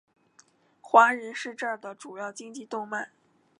[0.81, 3.11] 华人是这的主要经济动脉。